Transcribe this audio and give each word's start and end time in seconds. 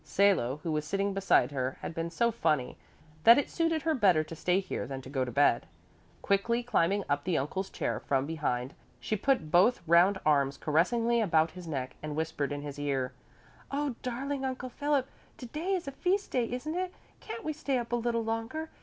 Salo, 0.03 0.59
who 0.63 0.71
was 0.71 0.83
sitting 0.83 1.13
beside 1.13 1.51
her, 1.51 1.77
had 1.83 1.93
been 1.93 2.09
so 2.09 2.31
funny, 2.31 2.75
that 3.23 3.37
it 3.37 3.51
suited 3.51 3.83
her 3.83 3.93
better 3.93 4.23
to 4.23 4.35
stay 4.35 4.59
here 4.59 4.87
than 4.87 4.99
to 4.99 5.11
go 5.11 5.23
to 5.23 5.31
bed, 5.31 5.67
Quickly 6.23 6.63
climbing 6.63 7.03
up 7.07 7.23
the 7.23 7.37
uncle's 7.37 7.69
chair 7.69 7.99
from 7.99 8.25
behind, 8.25 8.73
she 8.99 9.15
put 9.15 9.51
both 9.51 9.87
round 9.87 10.19
arms 10.25 10.57
caressingly 10.57 11.21
about 11.21 11.51
his 11.51 11.67
neck 11.67 11.95
and 12.01 12.15
whispered 12.15 12.51
in 12.51 12.63
his 12.63 12.79
ear, 12.79 13.13
"Oh, 13.69 13.93
darling 14.01 14.43
Uncle 14.43 14.69
Philip, 14.69 15.07
to 15.37 15.45
day 15.45 15.75
is 15.75 15.87
a 15.87 15.91
feast 15.91 16.31
day, 16.31 16.51
isn't 16.51 16.73
it? 16.73 16.91
Can't 17.19 17.43
we 17.43 17.53
stay 17.53 17.77
up 17.77 17.91
a 17.91 17.95
little 17.95 18.23
longer? 18.23 18.71